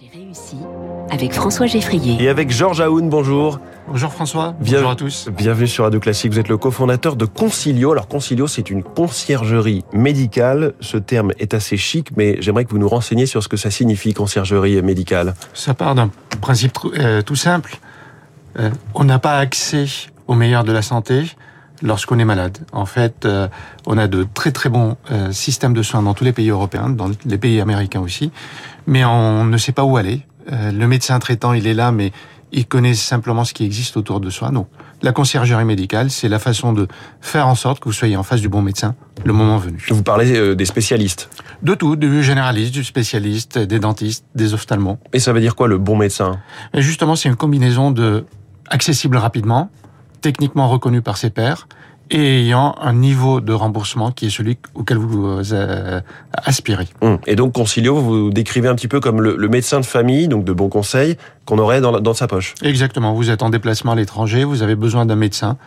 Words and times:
J'ai 0.00 0.10
réussi 0.18 0.56
avec 1.10 1.32
François 1.32 1.66
Geffrier. 1.66 2.20
Et 2.20 2.28
avec 2.28 2.50
Georges 2.50 2.80
Aoun, 2.80 3.08
bonjour. 3.08 3.60
Bonjour 3.86 4.12
François, 4.12 4.54
Bien- 4.58 4.78
bonjour 4.78 4.90
à 4.90 4.96
tous. 4.96 5.28
Bienvenue 5.36 5.68
sur 5.68 5.84
Radio 5.84 6.00
Classique. 6.00 6.32
Vous 6.32 6.38
êtes 6.40 6.48
le 6.48 6.56
cofondateur 6.56 7.14
de 7.14 7.24
Concilio. 7.26 7.92
Alors 7.92 8.08
Concilio, 8.08 8.48
c'est 8.48 8.70
une 8.70 8.82
conciergerie 8.82 9.84
médicale. 9.92 10.74
Ce 10.80 10.96
terme 10.96 11.32
est 11.38 11.54
assez 11.54 11.76
chic, 11.76 12.08
mais 12.16 12.36
j'aimerais 12.40 12.64
que 12.64 12.70
vous 12.70 12.78
nous 12.78 12.88
renseigniez 12.88 13.26
sur 13.26 13.40
ce 13.42 13.46
que 13.48 13.56
ça 13.56 13.70
signifie, 13.70 14.14
conciergerie 14.14 14.82
médicale. 14.82 15.34
Ça 15.52 15.74
part 15.74 15.94
d'un 15.94 16.10
principe 16.40 16.72
euh, 16.98 17.22
tout 17.22 17.36
simple. 17.36 17.76
Euh, 18.58 18.70
on 18.94 19.04
n'a 19.04 19.20
pas 19.20 19.38
accès 19.38 19.84
au 20.26 20.34
meilleur 20.34 20.64
de 20.64 20.72
la 20.72 20.82
santé 20.82 21.22
lorsqu'on 21.82 22.18
est 22.18 22.24
malade. 22.24 22.58
En 22.72 22.86
fait, 22.86 23.24
euh, 23.24 23.48
on 23.86 23.98
a 23.98 24.06
de 24.06 24.26
très 24.34 24.52
très 24.52 24.68
bons 24.68 24.96
euh, 25.10 25.32
systèmes 25.32 25.74
de 25.74 25.82
soins 25.82 26.02
dans 26.02 26.14
tous 26.14 26.24
les 26.24 26.32
pays 26.32 26.50
européens, 26.50 26.88
dans 26.88 27.10
les 27.24 27.38
pays 27.38 27.60
américains 27.60 28.00
aussi, 28.00 28.30
mais 28.86 29.04
on 29.04 29.44
ne 29.44 29.58
sait 29.58 29.72
pas 29.72 29.84
où 29.84 29.96
aller. 29.96 30.22
Euh, 30.52 30.72
le 30.72 30.86
médecin 30.86 31.18
traitant, 31.18 31.52
il 31.52 31.66
est 31.66 31.74
là, 31.74 31.90
mais 31.90 32.12
il 32.52 32.66
connaît 32.66 32.94
simplement 32.94 33.44
ce 33.44 33.52
qui 33.52 33.64
existe 33.64 33.96
autour 33.96 34.20
de 34.20 34.30
soi. 34.30 34.50
Donc, 34.50 34.68
la 35.02 35.12
conciergerie 35.12 35.64
médicale, 35.64 36.10
c'est 36.10 36.28
la 36.28 36.38
façon 36.38 36.72
de 36.72 36.86
faire 37.20 37.48
en 37.48 37.54
sorte 37.54 37.80
que 37.80 37.86
vous 37.86 37.92
soyez 37.92 38.16
en 38.16 38.22
face 38.22 38.40
du 38.40 38.48
bon 38.48 38.62
médecin 38.62 38.94
le 39.24 39.32
moment 39.32 39.58
venu. 39.58 39.84
Vous 39.90 40.02
parlez 40.02 40.36
euh, 40.36 40.54
des 40.54 40.64
spécialistes. 40.64 41.28
De 41.62 41.74
tout, 41.74 41.96
du 41.96 42.22
généraliste, 42.22 42.72
du 42.72 42.84
spécialiste, 42.84 43.58
des 43.58 43.78
dentistes, 43.80 44.24
des 44.34 44.54
ophtalmos. 44.54 44.98
Et 45.12 45.18
ça 45.18 45.32
veut 45.32 45.40
dire 45.40 45.56
quoi 45.56 45.66
le 45.66 45.78
bon 45.78 45.96
médecin? 45.96 46.38
Et 46.72 46.82
justement, 46.82 47.16
c'est 47.16 47.28
une 47.28 47.36
combinaison 47.36 47.90
de 47.90 48.24
accessible 48.70 49.16
rapidement, 49.16 49.70
techniquement 50.24 50.68
reconnu 50.70 51.02
par 51.02 51.18
ses 51.18 51.28
pairs, 51.28 51.68
et 52.10 52.40
ayant 52.40 52.74
un 52.80 52.94
niveau 52.94 53.42
de 53.42 53.52
remboursement 53.52 54.10
qui 54.10 54.26
est 54.26 54.30
celui 54.30 54.56
auquel 54.74 54.96
vous 54.96 55.26
euh, 55.26 56.00
aspirez. 56.32 56.88
Hum. 57.02 57.18
Et 57.26 57.36
donc 57.36 57.52
Concilio, 57.52 57.94
vous 57.96 58.24
vous 58.24 58.30
décrivez 58.30 58.68
un 58.68 58.74
petit 58.74 58.88
peu 58.88 59.00
comme 59.00 59.20
le, 59.20 59.36
le 59.36 59.48
médecin 59.48 59.80
de 59.80 59.84
famille, 59.84 60.26
donc 60.28 60.44
de 60.44 60.54
bons 60.54 60.70
conseils, 60.70 61.18
qu'on 61.44 61.58
aurait 61.58 61.82
dans 61.82 62.14
sa 62.14 62.26
poche. 62.26 62.54
Exactement. 62.62 63.12
Vous 63.12 63.28
êtes 63.28 63.42
en 63.42 63.50
déplacement 63.50 63.92
à 63.92 63.96
l'étranger, 63.96 64.44
vous 64.44 64.62
avez 64.62 64.76
besoin 64.76 65.04
d'un 65.04 65.16
médecin. 65.16 65.58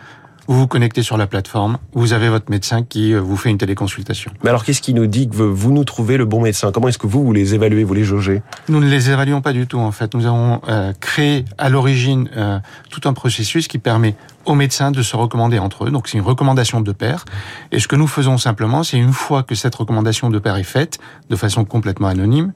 Vous 0.48 0.60
vous 0.60 0.66
connectez 0.66 1.02
sur 1.02 1.18
la 1.18 1.26
plateforme, 1.26 1.76
vous 1.92 2.14
avez 2.14 2.30
votre 2.30 2.50
médecin 2.50 2.82
qui 2.82 3.12
euh, 3.12 3.20
vous 3.20 3.36
fait 3.36 3.50
une 3.50 3.58
téléconsultation. 3.58 4.32
Mais 4.42 4.48
alors 4.48 4.64
qu'est-ce 4.64 4.80
qui 4.80 4.94
nous 4.94 5.06
dit 5.06 5.28
que 5.28 5.36
vous 5.36 5.72
nous 5.72 5.84
trouvez 5.84 6.16
le 6.16 6.24
bon 6.24 6.40
médecin? 6.40 6.72
Comment 6.72 6.88
est-ce 6.88 6.96
que 6.96 7.06
vous, 7.06 7.22
vous 7.22 7.34
les 7.34 7.54
évaluez, 7.54 7.84
vous 7.84 7.92
les 7.92 8.02
jaugez? 8.02 8.40
Nous 8.70 8.80
ne 8.80 8.88
les 8.88 9.10
évaluons 9.10 9.42
pas 9.42 9.52
du 9.52 9.66
tout 9.66 9.78
en 9.78 9.92
fait. 9.92 10.14
Nous 10.14 10.24
avons 10.24 10.62
euh, 10.70 10.94
créé 11.00 11.44
à 11.58 11.68
l'origine 11.68 12.30
euh, 12.34 12.58
tout 12.88 13.06
un 13.06 13.12
processus 13.12 13.68
qui 13.68 13.76
permet 13.76 14.14
aux 14.46 14.54
médecins 14.54 14.90
de 14.90 15.02
se 15.02 15.16
recommander 15.16 15.58
entre 15.58 15.84
eux. 15.84 15.90
Donc 15.90 16.08
c'est 16.08 16.16
une 16.16 16.24
recommandation 16.24 16.80
de 16.80 16.92
pair. 16.92 17.26
Et 17.70 17.78
ce 17.78 17.86
que 17.86 17.96
nous 17.96 18.06
faisons 18.06 18.38
simplement, 18.38 18.82
c'est 18.82 18.96
une 18.96 19.12
fois 19.12 19.42
que 19.42 19.54
cette 19.54 19.74
recommandation 19.74 20.30
de 20.30 20.38
pair 20.38 20.56
est 20.56 20.62
faite, 20.62 20.98
de 21.28 21.36
façon 21.36 21.66
complètement 21.66 22.08
anonyme, 22.08 22.54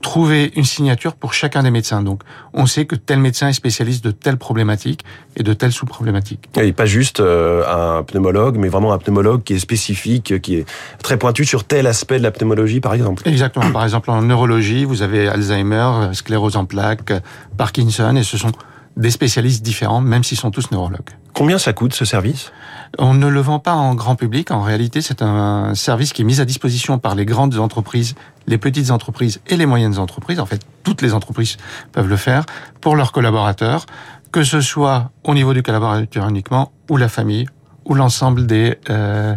trouver 0.00 0.52
une 0.56 0.64
signature 0.64 1.14
pour 1.14 1.34
chacun 1.34 1.62
des 1.62 1.70
médecins. 1.70 2.02
Donc 2.02 2.22
on 2.54 2.66
sait 2.66 2.86
que 2.86 2.94
tel 2.94 3.18
médecin 3.18 3.48
est 3.48 3.54
spécialiste 3.54 4.02
de 4.04 4.10
telle 4.10 4.38
problématique 4.38 5.04
et 5.36 5.42
de 5.42 5.52
telle 5.52 5.72
sous-problématique. 5.72 6.48
Et 6.56 6.72
pas 6.72 6.86
juste 6.86 7.20
un 7.68 8.02
pneumologue, 8.02 8.56
mais 8.56 8.68
vraiment 8.68 8.92
un 8.92 8.98
pneumologue 8.98 9.42
qui 9.42 9.54
est 9.54 9.58
spécifique, 9.58 10.40
qui 10.40 10.56
est 10.56 10.66
très 11.02 11.16
pointu 11.16 11.44
sur 11.44 11.64
tel 11.64 11.86
aspect 11.86 12.18
de 12.18 12.22
la 12.22 12.30
pneumologie, 12.30 12.80
par 12.80 12.94
exemple. 12.94 13.22
Exactement. 13.26 13.70
Par 13.70 13.84
exemple, 13.84 14.10
en 14.10 14.22
neurologie, 14.22 14.84
vous 14.84 15.02
avez 15.02 15.28
Alzheimer, 15.28 15.76
euh, 15.76 16.12
sclérose 16.12 16.56
en 16.56 16.64
plaques, 16.64 17.10
euh, 17.10 17.20
Parkinson, 17.56 18.16
et 18.16 18.22
ce 18.22 18.36
sont 18.36 18.52
des 18.96 19.10
spécialistes 19.10 19.64
différents, 19.64 20.00
même 20.00 20.22
s'ils 20.22 20.38
sont 20.38 20.50
tous 20.50 20.70
neurologues. 20.70 21.10
Combien 21.32 21.58
ça 21.58 21.72
coûte 21.72 21.94
ce 21.94 22.04
service? 22.04 22.52
On 22.96 23.12
ne 23.12 23.26
le 23.26 23.40
vend 23.40 23.58
pas 23.58 23.74
en 23.74 23.96
grand 23.96 24.14
public. 24.14 24.52
En 24.52 24.62
réalité, 24.62 25.00
c'est 25.00 25.20
un 25.20 25.74
service 25.74 26.12
qui 26.12 26.22
est 26.22 26.24
mis 26.24 26.40
à 26.40 26.44
disposition 26.44 26.98
par 26.98 27.16
les 27.16 27.24
grandes 27.24 27.58
entreprises, 27.58 28.14
les 28.46 28.56
petites 28.56 28.92
entreprises 28.92 29.40
et 29.48 29.56
les 29.56 29.66
moyennes 29.66 29.98
entreprises. 29.98 30.38
En 30.38 30.46
fait, 30.46 30.60
toutes 30.84 31.02
les 31.02 31.12
entreprises 31.12 31.56
peuvent 31.90 32.08
le 32.08 32.16
faire 32.16 32.46
pour 32.80 32.94
leurs 32.94 33.10
collaborateurs, 33.10 33.86
que 34.34 34.42
ce 34.42 34.60
soit 34.60 35.12
au 35.22 35.32
niveau 35.32 35.54
du 35.54 35.62
collaborateur 35.62 36.28
uniquement, 36.28 36.72
ou 36.90 36.96
la 36.96 37.08
famille, 37.08 37.46
ou 37.84 37.94
l'ensemble 37.94 38.48
des, 38.48 38.76
euh, 38.90 39.36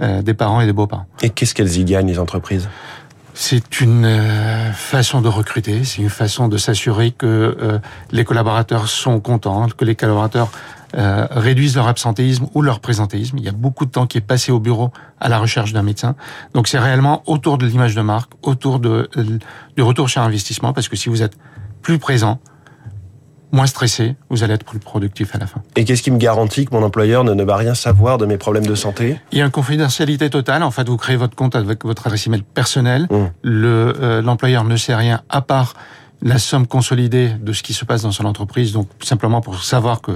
euh, 0.00 0.22
des 0.22 0.32
parents 0.32 0.62
et 0.62 0.64
des 0.64 0.72
beaux-parents. 0.72 1.04
Et 1.20 1.28
qu'est-ce 1.28 1.54
qu'elles 1.54 1.76
y 1.76 1.84
gagnent, 1.84 2.06
les 2.06 2.18
entreprises? 2.18 2.66
C'est 3.34 3.82
une 3.82 4.06
euh, 4.06 4.72
façon 4.72 5.20
de 5.20 5.28
recruter, 5.28 5.84
c'est 5.84 6.00
une 6.00 6.08
façon 6.08 6.48
de 6.48 6.56
s'assurer 6.56 7.10
que 7.10 7.26
euh, 7.26 7.78
les 8.10 8.24
collaborateurs 8.24 8.88
sont 8.88 9.20
contents, 9.20 9.68
que 9.68 9.84
les 9.84 9.94
collaborateurs 9.94 10.50
euh, 10.96 11.26
réduisent 11.30 11.76
leur 11.76 11.86
absentéisme 11.86 12.46
ou 12.54 12.62
leur 12.62 12.80
présentéisme. 12.80 13.36
Il 13.36 13.44
y 13.44 13.50
a 13.50 13.52
beaucoup 13.52 13.84
de 13.84 13.90
temps 13.90 14.06
qui 14.06 14.16
est 14.16 14.22
passé 14.22 14.50
au 14.50 14.60
bureau 14.60 14.92
à 15.20 15.28
la 15.28 15.38
recherche 15.38 15.74
d'un 15.74 15.82
médecin. 15.82 16.16
Donc 16.54 16.68
c'est 16.68 16.78
réellement 16.78 17.22
autour 17.26 17.58
de 17.58 17.66
l'image 17.66 17.94
de 17.94 18.00
marque, 18.00 18.32
autour 18.40 18.80
de, 18.80 19.10
euh, 19.18 19.38
du 19.76 19.82
retour 19.82 20.08
sur 20.08 20.22
investissement, 20.22 20.72
parce 20.72 20.88
que 20.88 20.96
si 20.96 21.10
vous 21.10 21.22
êtes 21.22 21.36
plus 21.82 21.98
présent, 21.98 22.40
moins 23.52 23.66
stressé, 23.66 24.16
vous 24.30 24.42
allez 24.42 24.54
être 24.54 24.64
plus 24.64 24.78
productif 24.78 25.34
à 25.34 25.38
la 25.38 25.46
fin. 25.46 25.62
Et 25.76 25.84
qu'est-ce 25.84 26.02
qui 26.02 26.10
me 26.10 26.18
garantit 26.18 26.66
que 26.66 26.74
mon 26.74 26.82
employeur 26.82 27.24
ne, 27.24 27.34
ne 27.34 27.44
va 27.44 27.56
rien 27.56 27.74
savoir 27.74 28.18
de 28.18 28.26
mes 28.26 28.36
problèmes 28.36 28.66
de 28.66 28.74
santé? 28.74 29.18
Il 29.32 29.38
y 29.38 29.42
a 29.42 29.44
une 29.44 29.50
confidentialité 29.50 30.30
totale. 30.30 30.62
En 30.62 30.70
fait, 30.70 30.88
vous 30.88 30.96
créez 30.96 31.16
votre 31.16 31.34
compte 31.34 31.56
avec 31.56 31.84
votre 31.84 32.06
adresse 32.06 32.26
email 32.26 32.42
personnelle. 32.42 33.06
Mmh. 33.10 33.16
Le 33.42 33.94
euh, 34.00 34.22
l'employeur 34.22 34.64
ne 34.64 34.76
sait 34.76 34.94
rien 34.94 35.22
à 35.28 35.40
part 35.40 35.74
la 36.20 36.38
somme 36.38 36.66
consolidée 36.66 37.30
de 37.40 37.52
ce 37.52 37.62
qui 37.62 37.72
se 37.72 37.84
passe 37.84 38.02
dans 38.02 38.10
son 38.10 38.24
entreprise, 38.24 38.72
donc 38.72 38.88
simplement 39.02 39.40
pour 39.40 39.62
savoir 39.62 40.00
que 40.00 40.12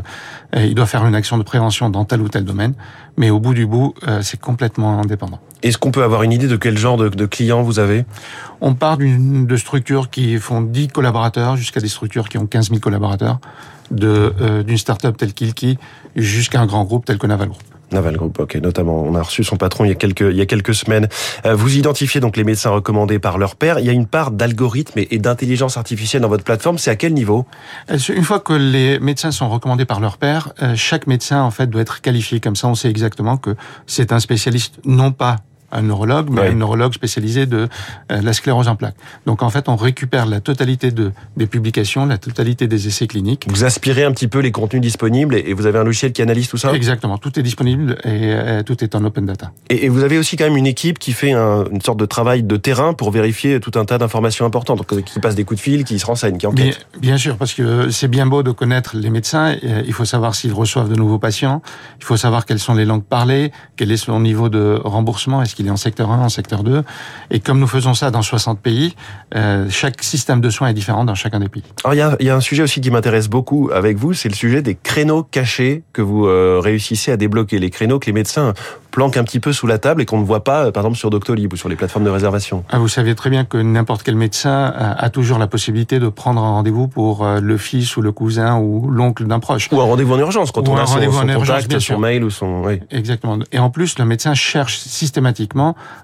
euh, 0.57 0.65
il 0.65 0.75
doit 0.75 0.87
faire 0.87 1.07
une 1.07 1.15
action 1.15 1.39
de 1.39 1.45
prévention 1.45 1.91
dans 1.91 2.05
tel 2.05 2.21
ou 2.21 2.29
tel 2.29 2.45
domaine. 2.45 2.75
Mais 3.17 3.31
au 3.31 3.39
bout 3.39 3.55
du 3.55 3.67
bout, 3.67 3.95
euh, 4.09 4.21
c'est 4.23 4.41
complètement 4.41 5.01
indépendant. 5.01 5.41
Est-ce 5.63 5.79
qu'on 5.79 5.91
peut 5.91 6.03
avoir 6.03 6.23
une 6.23 6.33
idée 6.33 6.49
de 6.49 6.57
quel 6.57 6.77
genre 6.77 6.97
de, 6.97 7.09
de 7.09 7.27
clients 7.27 7.63
vous 7.63 7.79
avez? 7.79 8.05
On 8.61 8.75
part 8.75 8.97
d'une 8.97 9.47
de 9.47 9.57
structures 9.57 10.11
qui 10.11 10.39
font 10.39 10.61
10 10.61 10.89
collaborateurs 10.89 11.57
jusqu'à 11.57 11.81
des 11.81 11.89
structures 11.89 12.29
qui 12.29 12.39
ont 12.39 12.47
15 12.47 12.69
000 12.69 12.81
collaborateurs, 12.81 13.39
de 13.91 14.33
euh, 14.41 14.63
d'une 14.63 14.79
start-up 14.79 15.17
telle 15.17 15.35
qu'Ilki 15.35 15.79
jusqu'à 16.17 16.61
un 16.61 16.67
grand 16.67 16.85
groupe 16.85 17.05
tel 17.05 17.19
que 17.19 17.27
Naval 17.27 17.49
Group. 17.49 17.63
Naval 17.93 18.17
Group, 18.17 18.39
ok, 18.41 18.57
notamment. 18.57 19.03
On 19.03 19.15
a 19.15 19.23
reçu 19.23 19.45
son 19.45 19.57
patron 19.57 19.85
il 19.85 19.89
y 19.89 19.93
a 19.93 19.95
quelques, 19.95 20.23
il 20.23 20.37
y 20.37 20.41
a 20.41 20.47
quelques 20.47 20.75
semaines. 20.75 21.09
Euh, 21.45 21.55
vous 21.55 21.77
identifiez 21.77 22.21
donc 22.21 22.37
les 22.37 22.45
médecins 22.45 22.71
recommandés 22.71 23.19
par 23.19 23.39
leur 23.39 23.57
père. 23.57 23.79
Il 23.79 23.87
y 23.87 23.89
a 23.89 23.93
une 23.93 24.07
part 24.07 24.31
d'algorithme 24.31 25.01
et, 25.11 25.19
d'intelligence 25.19 25.77
artificielle 25.77 26.23
dans 26.23 26.29
votre 26.29 26.45
plateforme. 26.45 26.79
C'est 26.79 26.91
à 26.91 26.97
quel 26.97 27.15
niveau? 27.15 27.47
Euh, 27.91 27.99
Une 28.15 28.25
fois 28.25 28.41
que 28.41 28.53
les 28.53 28.99
médecins 28.99 29.31
sont 29.31 29.49
recommandés 29.49 29.85
par 29.85 30.01
leur 30.01 30.19
père, 30.19 30.53
euh, 30.63 30.75
chaque 30.75 31.07
médecin 31.07 31.43
en 31.43 31.51
fait 31.51 31.69
doit 31.69 31.83
être 31.83 32.01
qualifié 32.01 32.41
comme 32.41 32.57
ça. 32.57 32.69
On 32.69 32.75
sait 32.75 32.91
exactement 32.91 33.37
que 33.37 33.55
c'est 33.87 34.13
un 34.13 34.21
spécialiste, 34.21 34.79
non 34.85 35.13
pas 35.13 35.37
un 35.73 35.83
neurologue, 35.83 36.29
mais 36.31 36.41
Ouais. 36.43 36.49
un 36.49 36.55
neurologue 36.55 36.93
spécialisé 36.95 37.47
de 37.47 37.69
euh, 38.11 38.21
la 38.23 38.33
sclérose 38.33 38.69
en 38.69 38.77
plaques. 38.77 38.97
Donc 39.27 39.43
en 39.43 39.51
fait, 39.51 39.69
on 39.69 39.77
récupère 39.77 40.27
la 40.27 40.41
totalité 40.41 40.91
de, 40.91 41.13
des 41.37 41.47
publications, 41.47 42.07
la 42.07 42.19
totalité 42.19 42.67
des 42.69 42.87
essais 42.89 43.07
cliniques. 43.07 43.47
Vous 43.49 43.65
aspirez 43.65 44.05
un 44.05 44.13
petit 44.13 44.29
peu 44.29 44.41
les 44.41 44.53
contenus 44.53 44.83
disponibles 44.83 45.35
et, 45.37 45.53
vous 45.55 45.67
avez 45.67 45.79
un 45.79 45.85
logiciel 45.85 46.13
qui 46.13 46.23
analyse 46.23 46.49
tout 46.49 46.57
ça? 46.59 46.73
Exactement, 46.73 47.19
tout 47.19 47.39
est 47.39 47.43
disponible 47.43 47.93
et 48.05 48.33
euh, 48.33 48.63
tout 48.63 48.83
est 48.85 48.95
en 48.95 49.05
open 49.05 49.27
data. 49.27 49.53
et, 49.71 49.89
vous 49.89 50.03
avez 50.03 50.19
aussi 50.19 50.37
quand 50.37 50.45
même 50.45 50.57
une 50.57 50.67
équipe 50.67 50.99
qui 50.99 51.13
fait 51.13 51.33
un- 51.33 51.65
une 51.71 51.81
sorte 51.81 51.99
de 51.99 52.07
travail 52.07 52.43
de 52.43 52.57
terrain 52.57 52.95
pour 52.95 53.11
vérifier 53.11 53.61
tout 53.61 53.73
un 53.79 53.85
tas 53.85 53.99
d'informations 53.99 54.47
importantes, 54.47 54.79
donc 54.79 55.05
qui 55.05 55.21
passe 55.21 55.35
des 55.35 55.45
coups 55.45 55.59
de 55.61 55.63
fil, 55.63 55.85
qui 55.85 55.99
se 55.99 56.07
renseigne, 56.07 56.37
qui 56.39 56.47
enquête. 56.47 56.87
bien 57.01 57.17
sûr, 57.19 57.37
parce 57.37 57.55
que 57.55 57.91
c'est 57.91 58.09
bien 58.09 58.27
beau 58.27 58.43
de 58.43 58.51
connaître 58.51 58.97
les 58.97 59.11
médecins. 59.11 59.57
euh, 59.65 59.83
Il 59.87 59.93
faut 59.93 60.05
savoir 60.05 60.35
s'ils 60.35 60.53
reçoivent 60.53 60.89
de 60.89 60.97
nouveaux 60.97 61.19
patients. 61.19 61.63
Il 62.01 62.05
faut 62.05 62.17
savoir 62.17 62.47
quelles 62.47 62.59
sont 62.59 62.75
les 62.75 62.85
langues 62.85 63.05
parlées, 63.05 63.53
quel 63.77 63.91
est 63.93 63.97
son 63.97 64.19
niveau 64.21 64.49
de 64.49 64.79
remboursement. 64.83 65.43
Est-ce 65.43 65.55
qu'il 65.63 65.69
est 65.69 65.73
en 65.73 65.77
secteur 65.77 66.11
1, 66.11 66.19
en 66.19 66.29
secteur 66.29 66.65
2 66.65 66.83
Et 67.31 67.41
comme 67.41 67.61
nous 67.61 67.67
faisons 67.67 67.95
ça 67.95 68.11
dans 68.11 68.23
60 68.23 68.61
pays, 68.61 68.95
euh, 69.35 69.67
chaque 69.71 70.03
système 70.03 70.41
de 70.41 70.51
soins 70.51 70.69
est 70.69 70.75
différent 70.75 71.05
dans 71.05 71.15
chacun 71.15 71.41
des 71.41 71.49
pays. 71.49 71.63
Alors 71.85 71.95
il 71.95 71.99
y 71.99 72.03
a, 72.03 72.17
il 72.21 72.27
y 72.27 72.31
a 72.31 72.37
un 72.37 72.41
sujet 72.41 72.63
aussi 72.63 72.81
qui 72.81 72.91
m'intéresse 72.91 73.29
beaucoup 73.29 73.71
avec 73.73 73.97
vous, 73.97 74.13
c'est 74.13 74.29
le 74.29 74.35
sujet 74.35 74.63
des 74.63 74.75
créneaux 74.75 75.23
cachés 75.23 75.83
que 75.93 76.03
vous 76.03 76.27
euh, 76.27 76.61
réussissez 76.63 77.13
à 77.13 77.17
débloquer, 77.17 77.59
les 77.59 77.71
créneaux 77.71 77.99
que 77.99 78.07
les 78.07 78.13
médecins 78.13 78.53
planquent 78.91 79.17
un 79.17 79.25
petit 79.25 79.41
peu 79.41 79.53
sous 79.53 79.67
la 79.67 79.79
table 79.79 80.03
et 80.03 80.07
qu'on 80.07 80.21
ne 80.21 80.25
voit 80.25 80.45
pas, 80.45 80.67
euh, 80.67 80.71
par 80.71 80.83
exemple 80.83 80.99
sur 80.99 81.11
Doctolib 81.11 81.53
ou 81.53 81.57
sur 81.57 81.69
les 81.69 81.77
plateformes 81.77 82.05
de 82.05 82.11
réservation. 82.11 82.63
Ah, 82.69 82.79
vous 82.79 82.89
savez 82.89 83.15
très 83.15 83.31
bien 83.31 83.45
que 83.45 83.57
n'importe 83.57 84.03
quel 84.03 84.15
médecin 84.15 84.73
a, 84.77 84.93
a 84.93 85.11
toujours 85.11 85.39
la 85.39 85.47
possibilité 85.47 85.99
de 85.99 86.09
prendre 86.09 86.43
un 86.43 86.51
rendez-vous 86.51 86.87
pour 86.89 87.25
euh, 87.25 87.41
le 87.41 87.57
fils 87.57 87.97
ou 87.97 88.03
le 88.03 88.13
cousin 88.13 88.59
ou 88.59 88.91
l'oncle 88.91 89.27
d'un 89.27 89.41
proche. 89.41 89.69
Ou 89.73 89.81
un 89.81 89.85
rendez-vous 89.85 90.15
en 90.15 90.19
urgence 90.19 90.53
quand 90.53 90.69
Ou 90.69 90.73
on 90.73 90.77
un 90.77 90.83
a 90.83 90.87
son, 90.87 91.01
son 91.01 91.19
en 91.19 91.29
urgence, 91.29 91.49
contact, 91.49 91.69
bien 91.69 91.81
son 91.81 91.99
mail 91.99 92.23
ou 92.23 92.31
son. 92.31 92.63
Oui. 92.65 92.81
Exactement. 92.91 93.39
Et 93.51 93.59
en 93.59 93.71
plus, 93.71 93.99
le 93.99 94.05
médecin 94.05 94.35
cherche 94.35 94.79
systématiquement 94.79 95.33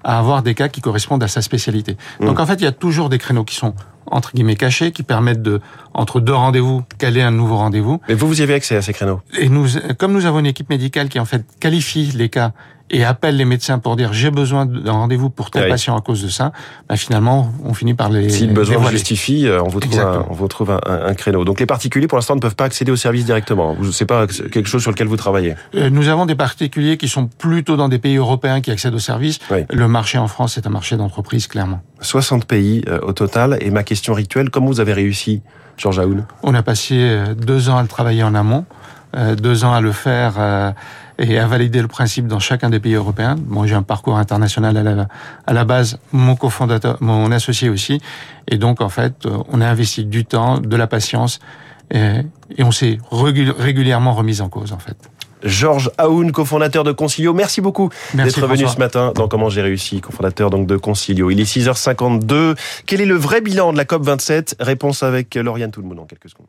à 0.04 0.18
avoir 0.18 0.42
des 0.42 0.54
cas 0.54 0.68
qui 0.68 0.80
correspondent 0.80 1.22
à 1.22 1.28
sa 1.28 1.42
spécialité. 1.42 1.96
Donc 2.20 2.38
Mm. 2.38 2.42
en 2.42 2.46
fait, 2.46 2.54
il 2.54 2.64
y 2.64 2.66
a 2.66 2.72
toujours 2.72 3.08
des 3.08 3.18
créneaux 3.18 3.44
qui 3.44 3.54
sont 3.54 3.74
entre 4.10 4.32
guillemets 4.34 4.56
cachés, 4.56 4.90
qui 4.90 5.02
permettent 5.02 5.42
de, 5.42 5.60
entre 5.92 6.20
deux 6.20 6.32
rendez-vous, 6.32 6.82
caler 6.98 7.20
un 7.20 7.30
nouveau 7.30 7.56
rendez-vous. 7.56 8.00
Mais 8.08 8.14
vous, 8.14 8.26
vous 8.26 8.40
y 8.40 8.42
avez 8.42 8.54
accès 8.54 8.74
à 8.74 8.80
ces 8.82 8.94
créneaux? 8.94 9.20
Et 9.38 9.50
nous, 9.50 9.66
comme 9.98 10.12
nous 10.12 10.24
avons 10.24 10.38
une 10.38 10.46
équipe 10.46 10.70
médicale 10.70 11.08
qui 11.10 11.20
en 11.20 11.26
fait 11.26 11.44
qualifie 11.60 12.10
les 12.14 12.30
cas 12.30 12.52
et 12.90 13.04
appelle 13.04 13.36
les 13.36 13.44
médecins 13.44 13.78
pour 13.78 13.96
dire 13.96 14.12
j'ai 14.12 14.30
besoin 14.30 14.66
d'un 14.66 14.92
rendez-vous 14.92 15.30
pour 15.30 15.50
tel 15.50 15.64
Oui. 15.64 15.68
patient 15.70 15.96
à 15.96 16.00
cause 16.00 16.22
de 16.22 16.28
ça, 16.28 16.52
bah, 16.88 16.96
finalement, 16.96 17.52
on 17.64 17.74
finit 17.74 17.94
par 17.94 18.08
les 18.08 18.28
Si 18.30 18.46
le 18.46 18.52
besoin 18.52 18.74
le 18.74 18.78
dévoiler. 18.80 18.96
justifie, 18.96 19.46
euh, 19.46 19.62
on 19.62 19.68
vous 19.68 19.80
trouve, 19.80 19.92
un, 19.94 20.02
Exactement. 20.02 20.26
on 20.30 20.34
vous 20.34 20.48
trouve 20.48 20.70
un, 20.70 20.80
un- 20.86 21.06
un 21.06 21.14
créneau. 21.14 21.44
Donc 21.44 21.60
les 21.60 21.66
particuliers, 21.66 22.06
pour 22.06 22.16
l'instant, 22.18 22.34
ne 22.34 22.40
peuvent 22.40 22.56
pas 22.56 22.64
accéder 22.64 22.90
au 22.92 22.96
service 22.96 23.24
directement. 23.24 23.76
C'est 23.92 24.06
pas 24.06 24.26
quelque 24.26 24.66
chose 24.68 24.82
sur 24.82 24.90
lequel 24.90 25.06
vous 25.08 25.16
travaillez. 25.16 25.54
Euh, 25.74 25.90
Nous 25.90 26.08
avons 26.08 26.26
des 26.26 26.34
particuliers 26.34 26.96
qui 26.96 27.08
sont 27.08 27.26
plutôt 27.26 27.76
dans 27.76 27.88
des 27.88 27.98
pays 27.98 28.16
européens 28.16 28.60
qui 28.60 28.70
accèdent 28.70 28.94
aux 28.94 28.98
services. 28.98 29.38
Oui. 29.50 29.58
Le 29.70 29.88
marché 29.88 30.18
en 30.18 30.28
France, 30.28 30.52
c'est 30.54 30.66
un 30.66 30.70
marché 30.70 30.96
d'entreprise, 30.96 31.46
clairement. 31.46 31.80
60 32.00 32.44
pays 32.44 32.82
euh, 32.88 32.98
au 33.02 33.12
total. 33.12 33.58
Et 33.60 33.70
ma 33.70 33.82
question 33.82 34.14
rituelle, 34.14 34.50
comment 34.50 34.66
vous 34.66 34.80
avez 34.80 34.92
réussi, 34.92 35.42
Georges 35.76 35.98
Aoun 35.98 36.24
On 36.42 36.54
a 36.54 36.62
passé 36.62 37.18
deux 37.36 37.68
ans 37.68 37.76
à 37.78 37.82
le 37.82 37.88
travailler 37.88 38.22
en 38.22 38.34
amont, 38.34 38.64
deux 39.36 39.64
ans 39.64 39.72
à 39.72 39.80
le 39.80 39.92
faire 39.92 40.34
euh, 40.38 40.70
et 41.18 41.38
à 41.38 41.46
valider 41.46 41.80
le 41.82 41.88
principe 41.88 42.26
dans 42.26 42.38
chacun 42.38 42.70
des 42.70 42.78
pays 42.80 42.94
européens. 42.94 43.36
Moi, 43.48 43.66
j'ai 43.66 43.74
un 43.74 43.82
parcours 43.82 44.16
international 44.18 44.76
à 44.76 44.82
la, 44.82 45.08
à 45.46 45.52
la 45.52 45.64
base, 45.64 45.98
mon 46.12 46.36
cofondateur, 46.36 46.96
mon 47.00 47.32
associé 47.32 47.68
aussi. 47.70 48.00
Et 48.48 48.56
donc, 48.58 48.80
en 48.80 48.88
fait, 48.88 49.26
euh, 49.26 49.38
on 49.48 49.60
a 49.60 49.66
investi 49.68 50.04
du 50.04 50.24
temps, 50.24 50.58
de 50.60 50.76
la 50.76 50.86
patience, 50.86 51.40
et, 51.90 52.20
et 52.56 52.62
on 52.62 52.70
s'est 52.70 52.98
régul- 53.10 53.54
régulièrement 53.58 54.12
remis 54.14 54.40
en 54.40 54.48
cause, 54.48 54.72
en 54.72 54.78
fait. 54.78 54.96
Georges 55.44 55.90
Aoun, 55.98 56.32
cofondateur 56.32 56.82
de 56.82 56.90
Concilio. 56.90 57.32
Merci 57.32 57.60
beaucoup 57.60 57.90
d'être 58.12 58.40
venu 58.48 58.66
ce 58.66 58.76
matin 58.78 59.12
dans 59.14 59.28
Comment 59.28 59.48
j'ai 59.48 59.62
réussi, 59.62 60.00
cofondateur 60.00 60.50
donc 60.50 60.66
de 60.66 60.76
Concilio. 60.76 61.30
Il 61.30 61.38
est 61.40 61.44
6h52. 61.44 62.56
Quel 62.86 63.00
est 63.00 63.04
le 63.06 63.14
vrai 63.14 63.40
bilan 63.40 63.72
de 63.72 63.76
la 63.78 63.84
COP27 63.84 64.54
Réponse 64.58 65.04
avec 65.04 65.36
Lauriane 65.36 65.70
Tout 65.70 65.80
le 65.80 65.86
monde 65.86 66.00
en 66.00 66.06
quelques 66.06 66.28
secondes. 66.28 66.48